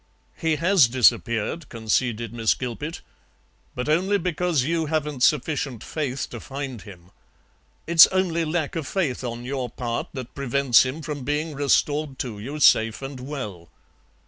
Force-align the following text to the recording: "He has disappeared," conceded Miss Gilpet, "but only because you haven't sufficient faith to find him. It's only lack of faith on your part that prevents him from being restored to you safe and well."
"He 0.35 0.55
has 0.55 0.87
disappeared," 0.87 1.69
conceded 1.69 2.33
Miss 2.33 2.55
Gilpet, 2.55 3.01
"but 3.75 3.87
only 3.87 4.17
because 4.17 4.63
you 4.63 4.87
haven't 4.87 5.21
sufficient 5.21 5.83
faith 5.83 6.27
to 6.31 6.39
find 6.39 6.81
him. 6.81 7.11
It's 7.85 8.07
only 8.07 8.43
lack 8.43 8.75
of 8.75 8.87
faith 8.87 9.23
on 9.23 9.45
your 9.45 9.69
part 9.69 10.07
that 10.13 10.33
prevents 10.33 10.87
him 10.87 11.03
from 11.03 11.23
being 11.23 11.53
restored 11.53 12.17
to 12.17 12.39
you 12.39 12.59
safe 12.59 13.03
and 13.03 13.19
well." 13.19 13.69